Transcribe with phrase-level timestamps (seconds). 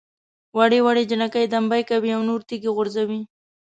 [0.57, 3.21] وړې وړې جنکۍ دمبۍ کوي او نور تیږه غورځوي.